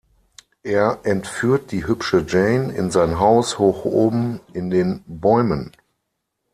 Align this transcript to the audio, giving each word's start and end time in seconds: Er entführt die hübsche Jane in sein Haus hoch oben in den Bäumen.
Er 0.63 1.01
entführt 1.03 1.71
die 1.71 1.85
hübsche 1.85 2.25
Jane 2.27 2.73
in 2.73 2.89
sein 2.89 3.19
Haus 3.19 3.59
hoch 3.59 3.85
oben 3.85 4.39
in 4.51 4.71
den 4.71 5.03
Bäumen. 5.05 5.73